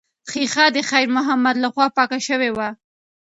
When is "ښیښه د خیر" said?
0.29-1.07